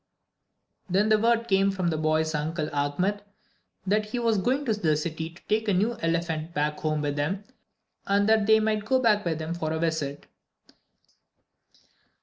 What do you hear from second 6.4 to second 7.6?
back home with him,